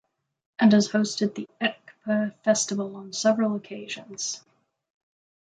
And 0.57 0.73
has 0.73 0.89
hosted 0.89 1.35
the 1.35 1.47
Ekpe 1.61 2.33
festival 2.43 2.95
on 2.95 3.13
several 3.13 3.55
occasions. 3.55 4.43